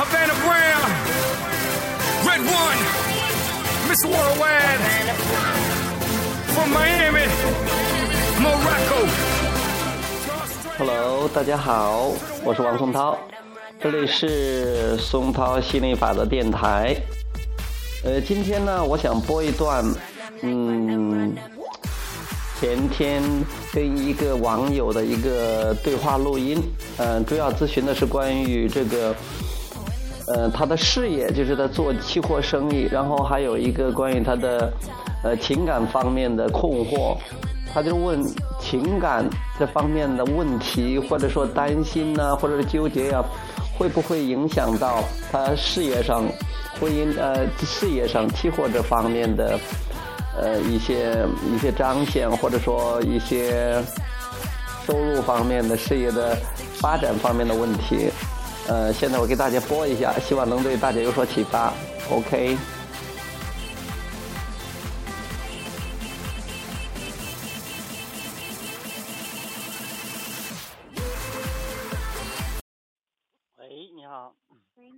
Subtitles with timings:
[0.00, 0.90] Havana Brown,
[2.24, 2.80] Red One,
[3.86, 4.80] Miss Worldwide,
[6.54, 7.26] from Miami,
[8.40, 9.06] Morocco.
[10.78, 13.18] Hello，大家好，我是王松涛，
[13.78, 16.96] 这里是松涛心理法则电台。
[18.02, 19.84] 呃，今天呢，我想播一段，
[20.40, 21.36] 嗯，
[22.58, 23.22] 前天
[23.70, 26.58] 跟一个网友的一个对话录音，
[26.96, 29.14] 嗯、主要咨询的是关于这个，
[30.32, 34.72] 呃，他的事业，就是他做期货生意，然后还有一个关于他的，
[35.24, 37.16] 呃，情感方面的困惑，
[37.74, 38.22] 他就问
[38.60, 43.24] 情感这方面的问题，或者说担心呢、或者是纠结呀、
[43.76, 45.02] 会不会影响到
[45.32, 46.22] 他事业上、
[46.80, 49.58] 婚姻呃事业上期货这方面的
[50.40, 53.82] 呃一些一些彰显，或者说一些
[54.86, 56.36] 收入方面的事业的
[56.80, 58.10] 发展方面的问题。
[58.68, 61.72] 呃，现在我给大家播一下，希望能对大家有所启发。
[62.10, 62.56] OK。
[73.58, 74.34] 喂，你好。
[74.76, 74.92] 喂，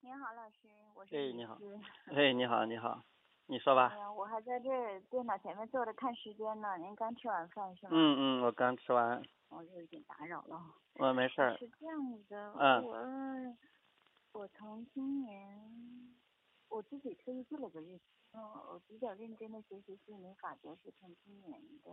[0.00, 1.78] 你好，老师，我是李哎你好思
[2.14, 3.02] 哎，你好，你好，
[3.46, 3.92] 你说吧。
[3.94, 4.68] 哎呀，我还在这
[5.10, 6.78] 电脑前面坐着看时间呢。
[6.78, 7.90] 您刚吃完饭是吗？。
[7.92, 9.22] 嗯嗯，我刚吃完，
[9.52, 10.74] 我有一点打扰了。
[10.94, 11.56] 我没事儿。
[11.58, 13.56] 是这样的，嗯我
[14.32, 16.16] 我从今年
[16.68, 21.90] 我自己特意记了个日子，嗯，我比较认真的学习心理法则是从今年的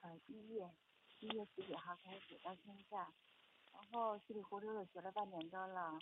[0.00, 0.70] 呃一月
[1.20, 2.98] 一月十几号开始到现在，
[3.72, 5.98] 然后稀里糊涂的学了半年多了，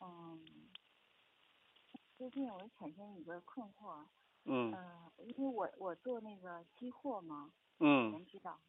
[0.00, 0.44] 嗯，
[2.16, 4.04] 最近我产生一个困惑，
[4.44, 8.60] 嗯呃，因为我我做那个期货嘛，嗯能知道，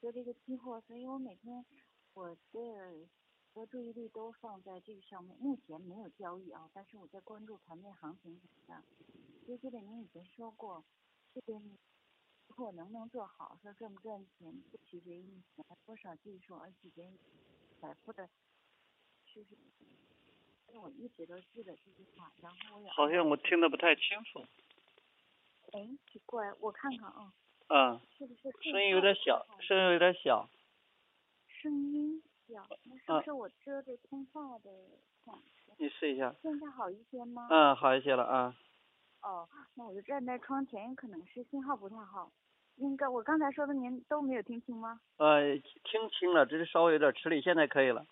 [0.00, 1.64] 做这个期货，所以我每天
[2.14, 3.08] 我的
[3.52, 5.36] 和注意力都放在这个上面。
[5.38, 8.84] 目前没有交易啊，但是我在关注盘面行情什么的。
[9.46, 10.84] 就记得您以前说过，
[11.34, 17.18] 这个期货能不能做好，说赚不赚钱，不取决于你学了多少技术，而取决于
[17.80, 18.28] 财富的
[19.24, 19.60] 是不是。
[20.74, 24.46] 我一直都记得这句话，然后我也好像我听得不太清楚。
[25.72, 27.32] 哎，奇怪，我看看啊，
[27.68, 30.48] 嗯，是不是声音有点小，声音有点小。
[31.46, 34.70] 声音小，那是嗯不是我遮着通话的
[35.24, 35.38] 款？
[35.78, 36.34] 你试一下。
[36.42, 37.46] 现在好一些吗？
[37.50, 38.54] 嗯，好一些了啊。
[39.22, 42.30] 哦，那我就站在窗前，可能是信号不太好。
[42.76, 45.00] 应该我刚才说的您都没有听清吗？
[45.16, 48.06] 呃，听清了，只是稍微有点吃力，现在可以了。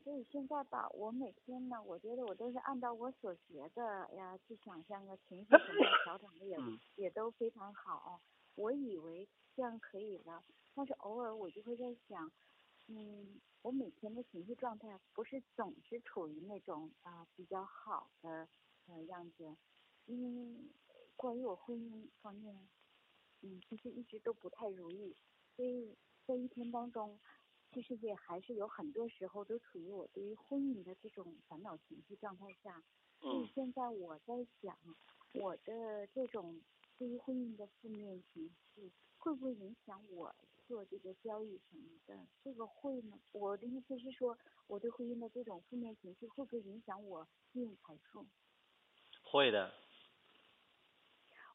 [0.00, 8.20] 所以现在吧，我每天呢，我觉得我都是按照我所学的呀去想象个情绪什么调整的也、嗯也都非常好。
[8.54, 10.42] 我以为这样可以了，
[10.74, 12.30] 但是偶尔我就会在想，
[12.88, 18.48] 嗯，我每天的情绪状态不是总是处于那种啊、比较好的
[18.86, 19.56] 呃样子，
[20.06, 20.56] 因为
[21.16, 22.68] 关于我婚姻方面，
[23.42, 25.14] 嗯，其实一直都不太如意，
[25.54, 25.94] 所以
[26.26, 27.18] 在一天当中，
[27.76, 32.82] 其实也还是有很多时候都处于我对于婚姻的这种烦恼情绪状态下。
[33.20, 34.32] 所以嗯现在我在
[34.62, 34.74] 想，
[35.34, 36.58] 我的这种
[36.96, 40.34] 对于婚姻的负面情绪，会不会影响我
[40.66, 42.26] 做这个交易什么的？
[42.42, 43.18] 这个会吗？
[43.32, 44.38] 我的意思是说，
[44.68, 48.26] 我对婚姻的这种负面情绪会不会影响我吸引财富？
[49.22, 49.74] 会的。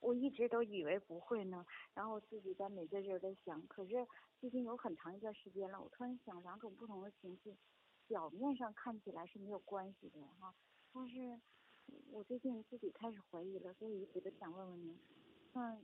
[0.02, 4.08] 我一直都以为不会呢，然后自己在每个人在想，可是
[4.41, 7.56] 最近有很长一段时间了，我突然想两种不同的情绪，
[8.07, 10.52] 表面上看起来是没有关系的哈，
[10.91, 11.40] 但是
[12.12, 14.97] 我最近自己开始怀疑了，所以一直都想问问您，
[15.53, 15.78] 那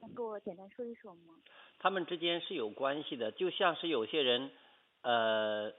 [0.00, 1.34] 能给我简单说一说吗？
[1.80, 4.52] 他们之间是有关系的，就像是有些人，
[5.02, 5.72] 呃，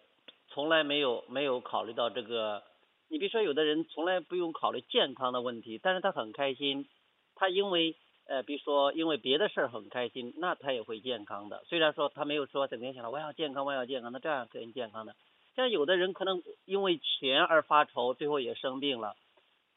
[0.49, 2.61] 从来没有没有考虑到这个。
[3.07, 6.89] 你比如说，有的人从来不用考虑健康的问题，但是他很开心，
[7.35, 7.95] 他因为
[8.31, 11.65] 呃，比如说因为别的事儿很开心，那他也会健康的。
[11.65, 15.13] 虽然说他没有说整天想着我要健康，我要健康，那这样肯定健康的。
[15.53, 19.17] 像有的人可能因为钱而发愁，最后也生病了。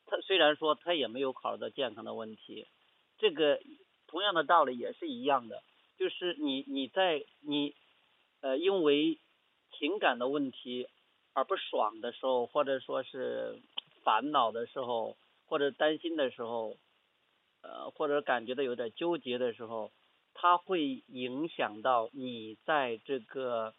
[0.06, 2.69] 他虽然说他也没有考虑到健康的问题，
[3.19, 3.59] 这个
[4.06, 5.61] 同样的道理也是一样的。
[5.99, 7.75] 就是你你在你
[8.41, 9.19] 呃因为
[9.77, 10.87] 情感的问题
[11.33, 13.59] 而不爽的时候，或者说是
[14.05, 15.17] 烦恼的时候，
[15.47, 16.77] 或者担心的时候，
[17.64, 19.90] 呃或者感觉到有点纠结的时候，
[20.34, 23.75] 它会影响到你在这个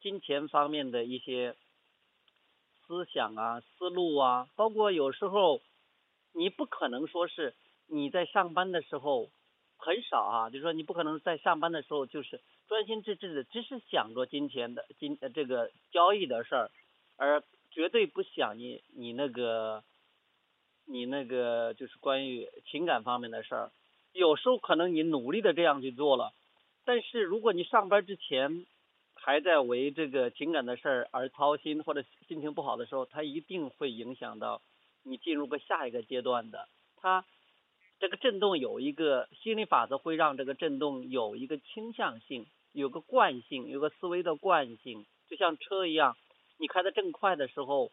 [0.00, 1.56] 金钱方面的一些
[2.86, 5.60] 思想啊、思路啊，包括有时候
[6.32, 7.54] 你不可能说是
[7.88, 9.30] 你在上班的时候
[9.76, 16.70] 很少啊，就是说你不可能在上班的时候就是专心致志的只是想着金钱的金呃这个交易的事儿，
[17.16, 19.82] 而绝对不想你你那个
[20.86, 23.70] 你那个就是关于情感方面的事儿。
[24.12, 26.32] 有时候可能你努力的这样去做了，
[26.84, 28.64] 但是如果你上班之前
[29.14, 34.62] 还在为这个情感的事儿而操心，或者心情不好的时候，它一定会影响到
[35.02, 36.68] 你进入个下一个阶段的。
[36.96, 37.24] 它
[37.98, 46.16] 这个震动有一个心理法则，会让这个震动有一个倾向性，有个惯性，有个思维的惯性，就像车一样，
[46.58, 47.90] 你开的正快的时候，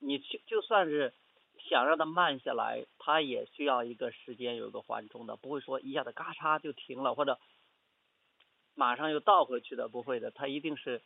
[0.00, 1.12] 你就就算是
[1.58, 7.38] 想让它慢下来，它也需要一个时间，有一个缓冲的，不会说一下子嘎嚓就停了，或者
[8.74, 11.02] 马上又倒回去的，不会的，它一定是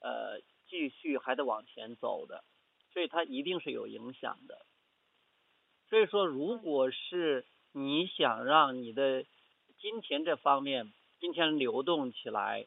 [0.00, 2.44] 呃继续还得往前走的，
[2.92, 4.66] 所以它一定是有影响的。
[5.88, 9.24] 所以说，如果是你想让你的
[9.78, 12.66] 金钱这方面金钱流动起来，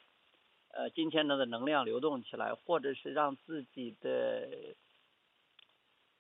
[0.72, 4.76] 呃，金钱的能量流动起来，或者是让自己的，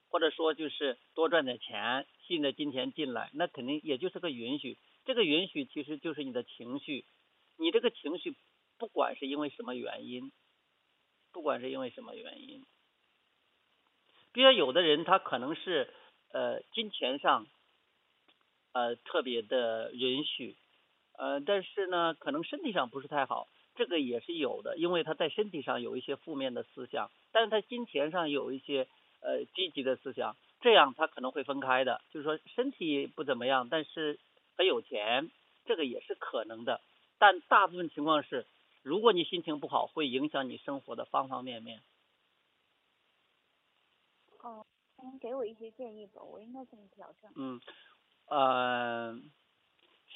[0.10, 4.78] 或者说就是多赚点钱，新的金钱进来，那肯定也就是个允许。
[5.06, 7.06] 这个允许其实就是你的情绪，
[7.58, 8.36] 你这个情绪
[8.78, 10.32] 不管是因为什么原因，
[11.32, 12.66] 不管是因为什么原因，
[14.34, 15.94] 比如有的人他可能是。
[16.34, 17.48] 呃，金钱上，
[18.74, 20.58] 呃，特别的允许，
[21.18, 28.90] 呃，但是呢，可能身体上不是太好，这个也是有的，因为他在身体上有一些负面的思想，但是他金钱上有一些
[29.26, 34.20] 呃积极的思想，这样他可能会分开的，就是说身体不怎么样，但是
[34.56, 35.32] 很有钱，
[35.66, 36.82] 这个也是可能的，
[37.18, 38.46] 但大部分情况是，
[38.84, 41.82] 如果你心情不好，会影响你生活的方方面面。
[44.40, 44.66] 哦。
[45.04, 46.20] 能给我一些建议不？
[46.32, 47.30] 我应该怎么调整？
[47.36, 47.60] 嗯，
[48.28, 49.20] 呃，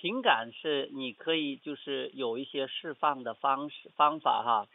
[0.02, 4.68] 情感是你可以就是有一些释放的方式方法哈，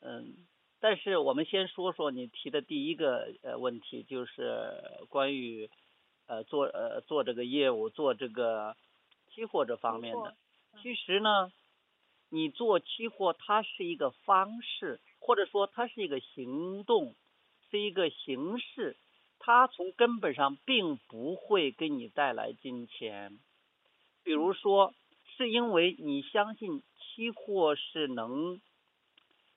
[0.00, 0.34] 嗯，
[0.80, 4.72] 但是我们先说说你提的第一个呃问题，就是
[5.08, 5.70] 关于
[6.26, 8.76] 呃做呃做这个业务做这个
[9.30, 10.36] 期货这方面的。
[10.82, 11.50] 其实呢，
[12.28, 17.14] 你做期货它是一个方式，或者说它是一个行动，
[17.70, 18.96] 是一个形式。
[19.38, 23.38] 它从根本上并不会给你带来金钱，
[24.24, 24.92] 比如说，
[25.36, 28.60] 是因为你相信期货是能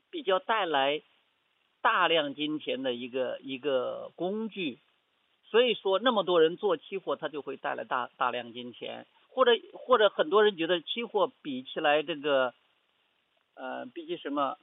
[0.10, 1.02] 比较带来
[1.82, 4.80] 大量金钱的一个一个工具，
[5.46, 12.54] 所以说那么多人做期货，它就会带来大大量金钱，或者或者很多人觉得期货比起来这个，
[13.56, 14.58] 呃，比起什么，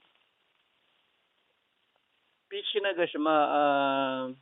[2.49, 4.35] 比起那个什么，呃。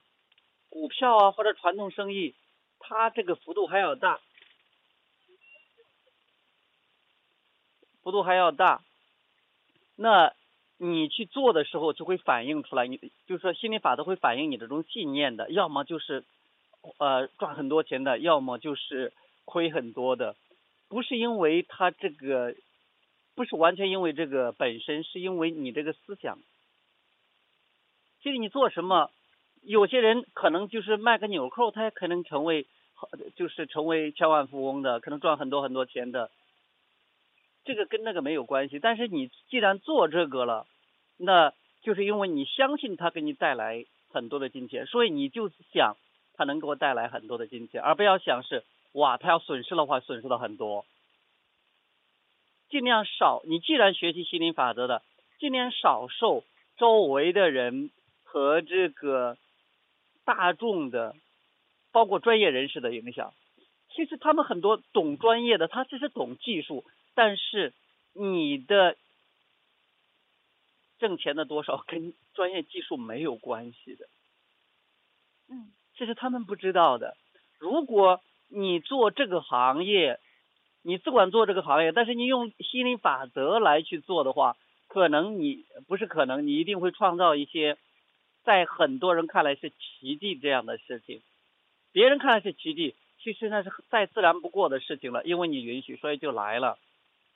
[0.67, 2.35] 股票啊，或者传统生意，
[2.79, 4.19] 它这个幅度还要大，
[8.03, 8.83] 幅度还要大。
[9.95, 10.35] 那
[10.77, 16.23] 你去做的时候，就会反映出来，你就是说心理法则会反映你这种信念的，要么就是
[16.97, 19.13] 呃赚很多钱的，要么就是
[19.45, 20.35] 亏很多的，
[20.89, 22.55] 不是因为他这个，
[23.35, 26.37] 不是完全因为这个本身，是因为你这个思想。
[28.21, 29.11] 其实你做什么？
[29.61, 32.67] 有些人可能就是卖个纽扣，他也可能成为，
[33.35, 36.29] 就是成为千万富翁的，可能赚很多很多钱的。
[37.65, 38.79] 这个跟那个没有关系。
[38.79, 40.65] 但是你既然做这个了，
[41.17, 45.97] 那就是因为你相信他给你带来很多的金钱，所以你就想
[46.35, 50.85] 他能给我带来很多的金钱，而不要想是哇，他要损失的话损失了很多。
[52.69, 55.01] 尽量少，你既然学习心灵法则的，
[55.39, 56.43] 尽量少受
[56.77, 57.89] 周围的人
[58.23, 59.37] 和这个。
[60.27, 61.15] 大众的，
[61.91, 63.31] 包括专业人士的影响，
[63.93, 66.83] 其实他们很多懂专业的，他只是懂技术，
[67.15, 67.73] 但是
[68.13, 68.95] 你的
[70.99, 74.05] 挣钱的多少跟专业技术没有关系的。
[75.49, 77.17] 嗯，这是他们不知道的。
[77.57, 80.19] 如果你做这个行业，
[80.83, 84.55] 你只管做这个行业，但是你用心理法则来去做的话，
[84.87, 87.77] 可能你不是可能，你一定会创造一些。
[88.43, 91.23] 在很多人看来是奇迹这样的事情，
[91.91, 95.23] 别人看来是奇迹，其实那是再自然不过的事情了。
[95.23, 96.77] 因为你允许，所以就来了。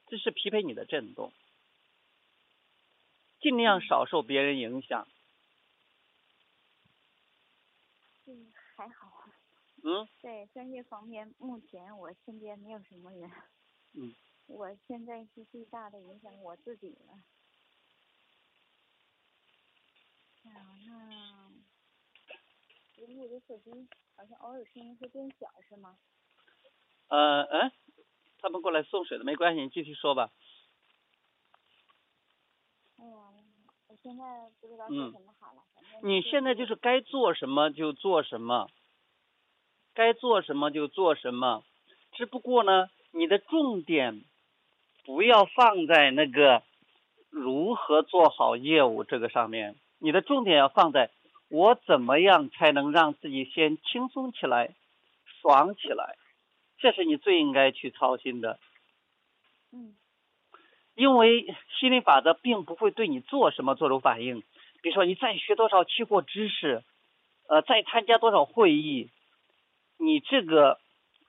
[0.10, 1.32] 这是匹配你的震动，
[3.40, 5.08] 尽量少受别人影响。
[8.26, 9.26] 嗯，还好。
[9.84, 10.08] 嗯。
[10.22, 13.30] 在专业方面，目前我身边没有什么人。
[13.94, 14.14] 嗯。
[14.48, 17.14] 我现在是最大的影响我自己了。
[20.52, 21.52] 啊，那
[22.98, 26.00] 因为我的手机好像偶尔声音会变小，是吗？
[27.10, 27.72] 呃，嗯，
[28.42, 30.30] 他们过来送水的，没关系，你继续说吧。
[34.02, 34.24] 现在
[34.62, 35.62] 不知道什么好了。
[36.02, 38.70] 你现在就是该做什么就做什么，
[39.94, 41.66] 该做什么就做什么，
[42.14, 44.24] 只不过呢，你的重点
[45.04, 46.64] 不要放在那个
[47.30, 51.12] 如何做好业务这个上面，你的重点要放在
[51.50, 54.76] 我怎么样才能让自己先轻松起来、
[55.42, 56.16] 爽起来，
[56.80, 58.60] 这是你最应该去操心的。
[59.72, 59.96] 嗯
[60.96, 64.44] 因为心理法则并不会对你做什么做出反应。
[64.82, 66.84] 比如说，你再学多少期货知识，
[67.48, 69.10] 呃，再参加多少会议，
[69.98, 70.78] 你这个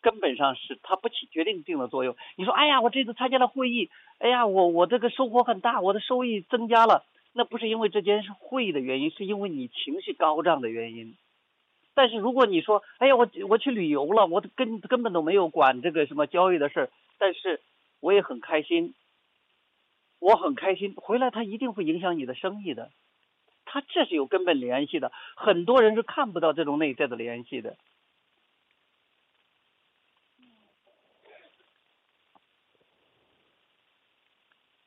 [0.01, 2.17] 根本上是它不起决定性的作用。
[2.37, 11.17] 你说，哎呀，我这次参加了会议，哎呀，我我这个收获很大，我的收益增加了，那不是因为这件事会议的原因，是因为你情绪高涨的原因。
[12.01, 17.61] 但是如果你说，哎呀，我我去旅游了，我根根本都没有管这个什么交易的事儿，但是
[18.01, 18.95] 我也很开心，
[20.19, 22.91] 我很开心，回来它一定会影响你的生意的，
[23.67, 25.13] 它这是有根本联系的。
[25.37, 27.77] 很多人是看不到这种内在的联系的。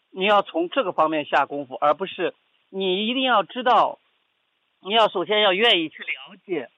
[0.10, 2.34] 你要从这个方面下功夫，而不是
[2.72, 4.00] 你一定要知道，
[4.82, 6.72] 你要首先要愿意去了解，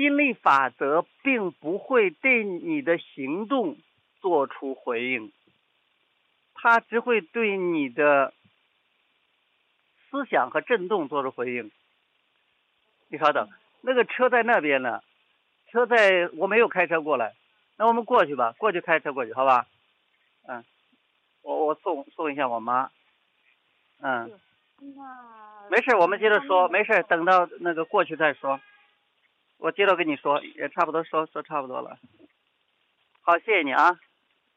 [0.00, 3.76] 心理法则并不会对你的行动
[4.22, 5.30] 做出回应。
[6.54, 8.32] 它只会对你的
[10.08, 11.70] 思想和震动做出回应。
[13.08, 13.46] 你稍等，
[13.82, 15.02] 那个车在那边呢，
[15.70, 17.34] 车在我没有开车过来，
[17.76, 19.66] 那我们过去吧，过去开车过去，好吧？
[20.48, 20.64] 嗯，
[21.42, 22.90] 我我送送一下我妈。
[24.00, 24.32] 嗯，
[24.78, 27.22] 那没事，我们接着说，没事，等。
[27.22, 28.58] 等到那个过去再说。
[29.60, 31.98] 我接着跟你说，也差不多说说差不多了。
[33.20, 33.98] 好，谢谢你啊，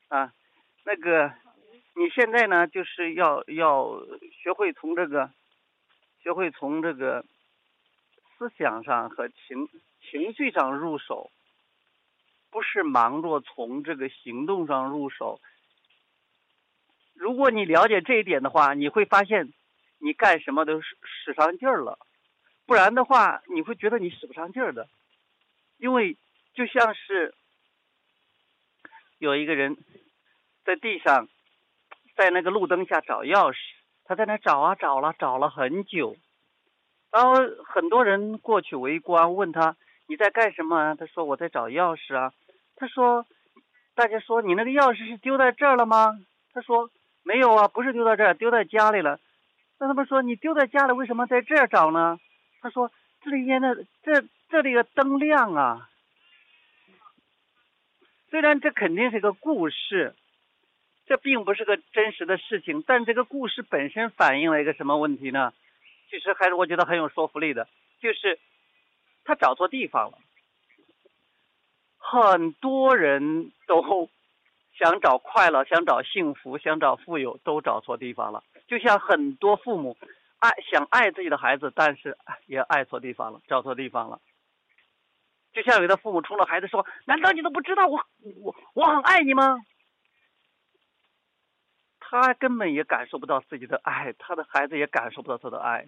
[0.08, 0.34] 啊，
[0.84, 1.32] 那个。
[1.96, 4.02] 你现在呢，就是要要
[4.42, 5.30] 学会从这个，
[6.24, 7.24] 学会从这个
[8.36, 9.70] 思想上和情
[10.02, 11.30] 情绪上入手，
[12.50, 15.40] 不是忙着从这个行动上入手。
[17.14, 19.54] 如果你了解这一点的话，你会发现
[20.00, 22.00] 你干什么都使使上劲儿了，
[22.66, 24.88] 不然的话，你会觉得你使不上劲儿的，
[25.78, 26.18] 因为
[26.54, 27.34] 就像是
[29.20, 29.78] 有一个人
[30.66, 31.28] 在地上。
[32.16, 33.56] 在那个路灯下找钥匙，
[34.06, 36.16] 他在那找啊找了找了很久，
[37.12, 37.34] 然后
[37.66, 40.94] 很多人过去围观，问他你在干什么啊？
[40.94, 42.32] 他说我在找钥匙啊。
[42.76, 43.26] 他说，
[43.96, 46.20] 大家说你那个钥匙是丢在这儿了吗？
[46.54, 46.92] 他说
[47.24, 49.20] 没有啊，不是丢在这儿，丢在家里了。
[49.80, 52.20] 那他们说你丢在家里，为什么在这儿找呢？
[52.64, 52.92] 他说
[53.22, 55.88] 这里边的这这里的灯亮啊。
[58.32, 60.16] 虽然这肯定是个故事。
[61.06, 65.52] 这并不是个真实的事情，但这个故事本身反映了一个什么问题呢？
[66.10, 67.68] 其实还是我觉得很有说服力的，
[68.00, 68.40] 就是
[69.26, 70.18] 他找错地方了。
[71.98, 74.10] 很多人都
[74.80, 78.42] 想找快乐，想找幸福，想找富有，都找错地方了。
[78.70, 79.98] 就像很多父母
[80.44, 84.20] 爱想爱自己的孩子，但是也爱错地方了，找错地方了。
[85.54, 88.06] 就像有的父母冲着孩子说：“难道你都不知道我
[88.42, 89.58] 我我很爱你吗？”
[92.02, 95.88] 他根本也感受不到自己的爱，他的孩子也感受不到他的爱。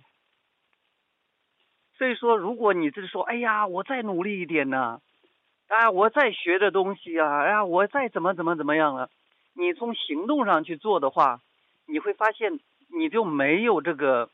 [1.97, 5.01] 所以说，如果你是说，哎呀，我再努力一点呢，
[5.67, 9.09] 啊，我再学的东西啊，哎呀，我再怎么怎么怎么样了，
[9.53, 11.41] 你从行动上去做的话，
[11.87, 12.59] 你会发现
[12.95, 14.29] 你就没有这个，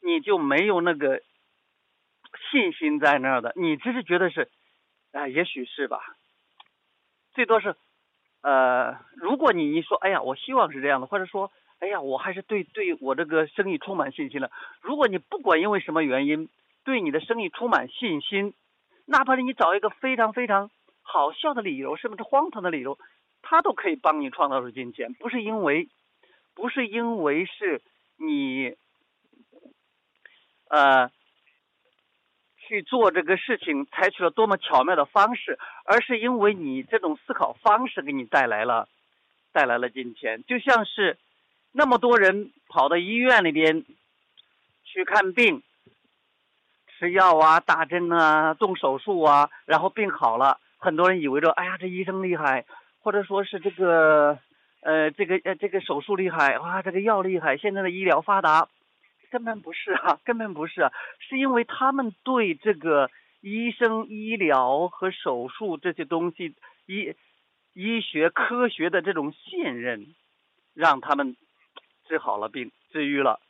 [0.00, 1.20] 你就没有那个
[2.50, 4.48] 信心在那儿的，你只是觉得是，
[5.12, 6.00] 啊，也许是吧，
[7.32, 7.74] 最多是。
[8.42, 14.50] 呃，如果你一说，哎呀，我希望是这样的，或者说，哎呀，我还是对对我这个生意充满信心了。
[14.82, 16.50] 如果你不管因为什么原因
[16.84, 18.52] 对你的生意充满信心，
[19.06, 20.70] 哪怕是你找一个非常非常
[21.02, 22.98] 好笑的理由，甚至荒唐的理由，
[23.40, 25.14] 他都可以帮你创造出金钱。
[25.14, 25.88] 不是因为，
[26.54, 27.82] 不是因为是
[28.16, 28.76] 你，
[30.68, 31.10] 呃。
[32.66, 38.88] 去做这个事情，采取了多么巧妙的方式，而是因为你这种思考方式给你带来了，
[39.52, 40.42] 带来了金钱。
[40.44, 41.18] 就像是
[41.72, 43.84] 那么多人跑到医院里边
[44.82, 45.62] 去看病，
[46.98, 52.64] 吃药啊、打针啊、动手术啊，然后病好了，很多人以为着，哎呀，这医生厉害，
[53.00, 54.38] 或者说是这个，
[54.84, 58.68] 呃，这个呃这个手术厉害，哇，这个药厉害，现在的医疗发达。
[59.30, 63.10] 根本不是啊，根本不是啊，是因为他们对这个
[63.40, 66.54] 医生、医疗和手术这些东西，
[66.86, 67.14] 医
[67.72, 70.14] 医学科学的这种信任，
[70.74, 71.34] 让他们
[72.06, 72.70] 治好了病。
[72.92, 73.40] 治愈了，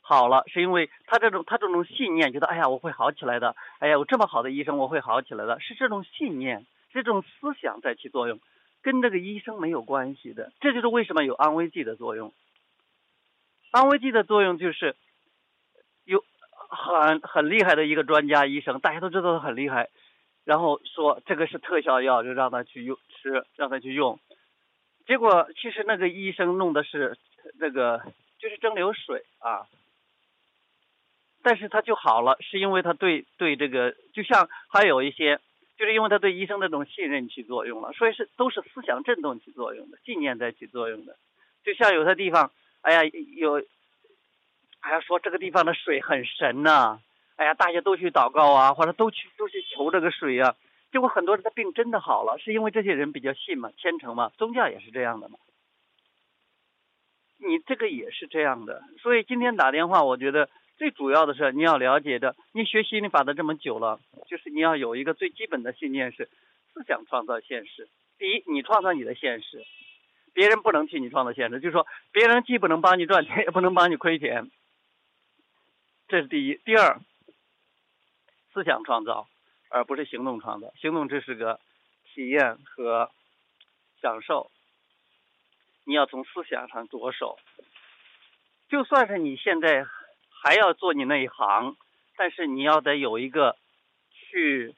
[0.00, 8.40] 好了，是因为他这种他这种信念，觉得哎呀我会好起来的，哎呀我这么好的医生我会好起来的，是这种信念，这种思想在起作用，
[8.82, 10.52] 跟这个医生没有关系的。
[10.60, 12.32] 这就是为什么有安慰剂的作用。
[13.70, 14.96] 安慰剂的作用就是
[16.04, 16.24] 有
[16.70, 19.90] 很很厉害的一个专家医生，大家都知道他很厉害，
[20.44, 24.18] 然后说这个是特效药，就让他去用吃，让他去用。
[25.06, 27.18] 结果其实那个医生弄的是
[27.58, 28.02] 那个
[28.38, 29.66] 就是蒸馏水啊，
[31.42, 35.40] 但是他就好了，是因为他对对这个就像还有一些，
[35.78, 41.16] 就是因为他对医生那种信任起作用了，所以是都是思想震动起作用的，信念在起作用的。
[41.64, 42.50] 就像有的地方，
[42.82, 43.04] 哎呀
[43.36, 43.62] 有，
[44.80, 47.00] 还要说这个地方的水很神呐、
[47.36, 50.56] 哎呀大家都去祷告啊，或者都去都去求这个水呀、
[50.90, 55.38] 结果很多人的病真的好了，是因为这些人比较信嘛，虔诚嘛，宗教也是这样的嘛。
[57.38, 66.30] 你这个也是这样的，所以今天打电话，我觉得最主要的是你要了解的，你学习你法的这么久了，就是你要有一个最基本的信念是，
[66.72, 67.88] 思想创造现实。
[68.16, 69.66] 第一，你创造你的现实，
[70.32, 74.50] 别人不能替你创造现实，就是说别人既不能帮你赚钱，也不能帮你亏钱，
[76.08, 76.54] 这是第一。
[76.64, 76.98] 第二，
[78.54, 79.28] 思想创造。
[79.70, 80.72] 而不是行动创造。
[80.80, 81.60] 行动只是个
[82.06, 83.10] 体验和
[84.00, 84.50] 享受，
[85.84, 87.38] 你要从思想上着手。
[88.70, 89.84] 就算是你现在
[90.42, 91.76] 还要做你那一行，
[92.16, 93.56] 但是你要得有一个
[94.10, 94.74] 去，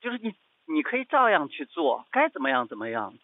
[0.00, 0.34] 就是你
[0.66, 3.14] 你可以照样去做，该怎么样怎么样。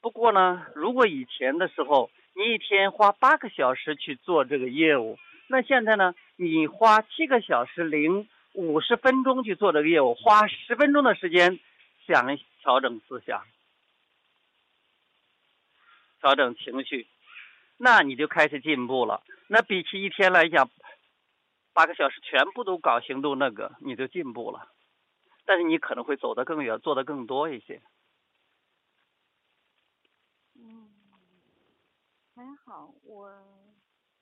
[0.00, 5.18] 不过呢，如果以前的时候你一天花八个小时去做这个业务，
[5.48, 8.28] 那现在呢，你花七个小时零。
[8.56, 11.58] 五十分钟去做这个业务，花十分钟的时间
[12.06, 13.42] 想调整思想、
[16.20, 17.08] 调整情绪，
[17.76, 19.22] 那你就开始进步了。
[19.48, 20.70] 那比起一天来讲，
[21.72, 24.72] 八个小时全部都搞行动，那个你就进步了。
[25.44, 27.82] 但是你可能会走得更远，做得更多一些。
[30.54, 30.88] 嗯，
[32.34, 33.30] 还好我。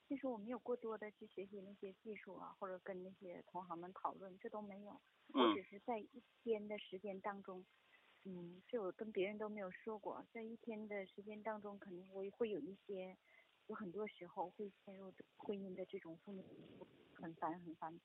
[0.08, 5.00] 其实我没有过多的去学习那些技术啊，或者跟那些同行们讨论，这都没有。
[5.32, 7.64] 我只是在一天的时间当中，
[8.26, 10.22] 嗯，这我跟别人都没有说过。
[10.30, 13.16] 在一天的时间当中，可能我会有一些，
[13.66, 16.44] 有很多时候会陷入婚姻的这种负面，
[17.14, 18.01] 很烦很烦。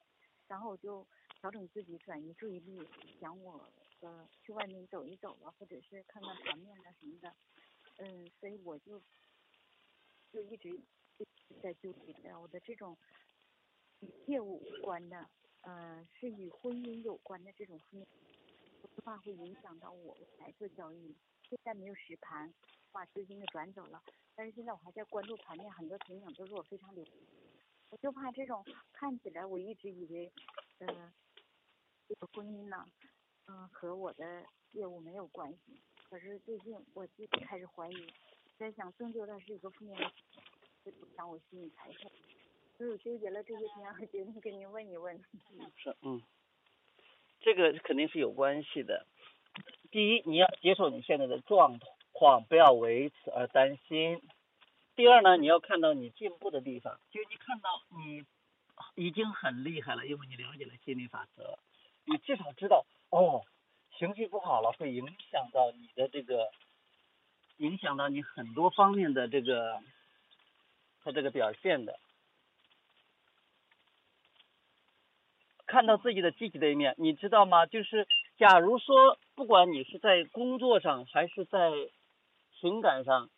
[0.47, 1.05] 然后我就
[1.39, 2.79] 调整自己，转移注意力，
[3.19, 3.69] 想我
[4.01, 7.35] 呃去外面走一走了，或者是看看盘面啊什么的。
[7.97, 9.01] 嗯，所以我就
[10.31, 10.79] 就一直。
[11.63, 12.95] 在纠结，我的这种
[14.01, 15.27] 与业务无关的，
[15.61, 18.07] 呃，是与婚姻有关的这种负面，
[19.03, 21.15] 怕会影响到我来做交易。
[21.49, 22.53] 现在没有实盘，
[22.91, 24.01] 把资金给转走了，
[24.35, 27.11] 但是现在我还在关注盘面，很多情景都是我非常留意。
[27.89, 30.31] 我就怕这种看起来我一直以为，
[30.79, 31.13] 呃，
[32.07, 32.85] 这个婚姻呢，
[33.47, 38.07] 嗯、和我的业务没有关系，可是最近我自己开始怀疑，
[38.57, 40.11] 在想终究它是一个负面的。
[40.85, 42.09] 影响我心里猜测，
[42.77, 45.21] 所以我纠结了这些天，我决定跟您问一问。
[45.75, 46.21] 是，嗯，
[47.41, 49.05] 这个肯定是有关系的。
[49.91, 54.21] 第一，你要接受你现在的状态况，不要为此而担心。
[54.95, 58.25] 第二呢，你要看到你进步的地方，就你看到你
[58.95, 61.59] 已经很厉害了，因为你了解了心理法则，
[62.05, 63.43] 你至少知道哦，
[63.97, 66.49] 情绪不好了会影响到你的这个，
[67.57, 69.79] 影响到你很多方面的这个。
[71.03, 71.97] 他这个表现的，
[75.65, 77.65] 看到自己的积极的一面，你知道吗？
[77.65, 78.05] 就是
[78.37, 81.71] 假如说，不管你是在工作上还是在
[82.59, 83.29] 情感上，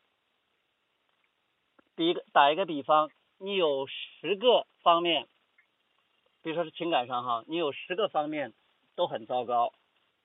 [1.95, 5.27] 比一个打一个比方，你有十个方面，
[6.41, 8.53] 比如说是情感上哈，你有十个方面
[8.95, 9.73] 都很糟糕，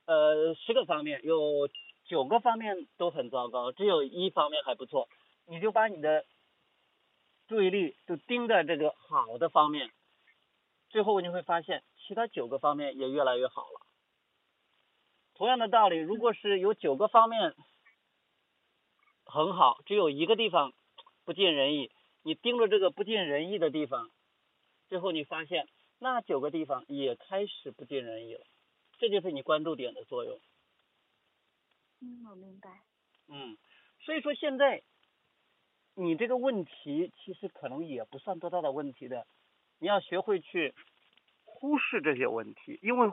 [0.06, 1.68] 呃，十个方面有
[2.04, 5.08] 九个方面都很糟糕，只有一方面还不错，
[5.46, 6.24] 你就把你的。
[7.46, 9.90] 注意力就盯在这个好的方面，
[10.88, 13.82] 最后你会发现其他九个方面也越来越好了。
[15.34, 17.54] 同样的道理，如果是有九个方面
[19.34, 20.72] 很好，只有一个地方
[21.24, 21.90] 不尽人意，
[22.22, 24.10] 你盯着这个不尽人意的地方，
[24.88, 25.68] 最后你发现
[25.98, 28.46] 那九个地方也开始不尽人意了。
[28.98, 30.40] 这就是你关注点的作用。
[32.00, 32.82] 嗯，我明白。
[33.28, 33.58] 嗯，
[34.04, 34.82] 所以说现在。
[35.96, 39.28] 你这个问题其实可能也不算多大的问题的，
[39.78, 40.74] 你要学会去
[41.44, 43.08] 忽视这些问题，因为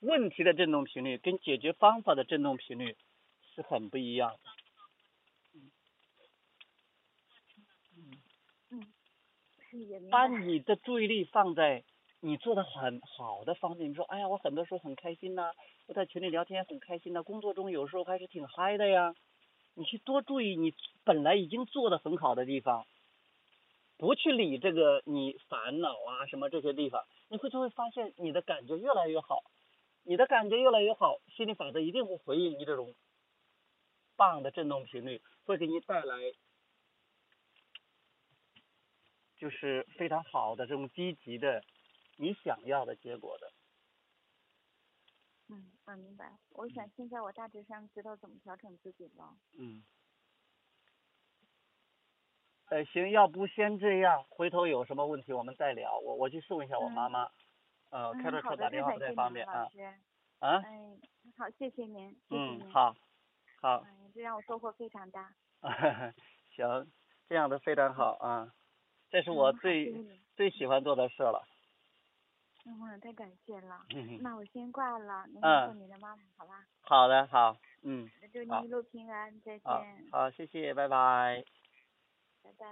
[0.00, 2.96] 问题的振动频率跟解决方法的振动频率
[3.54, 4.50] 是很不一样的。
[5.54, 5.70] 嗯
[8.70, 8.92] 嗯也明
[10.10, 10.26] 把。
[10.28, 11.84] 你的注意力放在
[12.20, 13.90] 你做的很好的方面。
[13.90, 15.52] 你说，哎呀，我很多时候很开心呐、
[15.86, 19.14] 我在群里聊天很开心呐、工作中有时候还是挺嗨的呀。
[19.74, 22.86] 你去多注意你本来已经做的很好的地方，
[23.96, 29.42] 不去理这个你烦恼啊什么这些地方，你会就会发现你的感觉越来越好，
[30.04, 32.94] 你的感觉越来越好，心理法则一定会回应你这种
[34.16, 36.16] 棒的振动频率，会给你带来
[39.42, 41.64] 就是非常好的这种积极的
[42.16, 43.50] 你想要的结果的。
[45.48, 46.38] 嗯，我明白。
[46.50, 49.36] 我想现在我大致上知道怎么调整自己了。
[49.58, 49.82] 嗯。
[52.66, 55.98] 呃，行，要不先这样，回头有什么问题我们再聊。
[55.98, 57.28] 我我去送一下我妈妈，
[57.90, 59.68] 呃，开着车打电话不太方便啊。
[60.38, 61.00] 啊，嗯，
[61.36, 62.62] 好，谢谢您，谢谢您。
[62.62, 62.70] 嗯，。
[62.70, 62.94] 好，
[63.60, 65.34] 好，嗯，这让我收获非常大。
[66.54, 66.92] 行，
[67.28, 68.54] 这样的非常好啊，
[69.12, 69.94] 这是我最、
[70.34, 71.46] 最喜欢做的事了。
[72.64, 73.84] 嗯，太感谢了。
[73.94, 76.64] 嗯那我先挂了，您嗯告诉你的妈妈，好吧？
[76.80, 81.44] 好的，好，嗯，那祝好您一路平安，再见，，好，谢谢，拜拜。
[82.42, 82.66] 拜拜。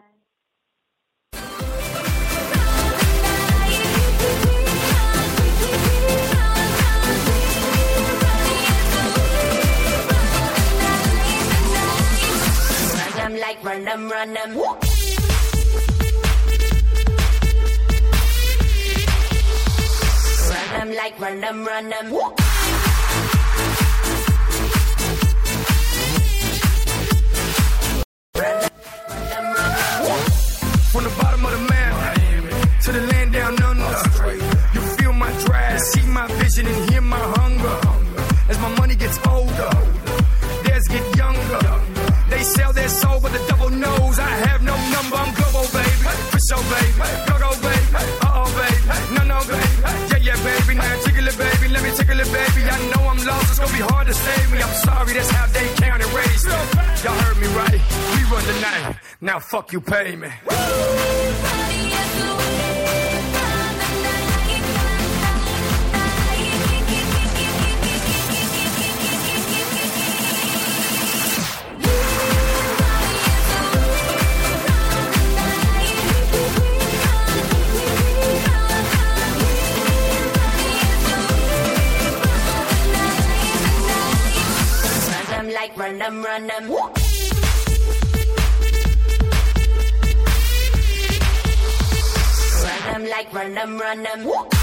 [12.97, 14.90] Run them like run them, run them.
[20.81, 22.07] Them like run them, run them.
[30.91, 31.70] From the bottom of the
[53.81, 54.63] hard to save me.
[54.63, 56.53] I'm sorry, that's how they count and raised me.
[57.03, 57.81] Y'all heard me right.
[58.15, 58.97] We run the night.
[59.21, 60.29] Now fuck you, pay me.
[93.97, 94.60] random.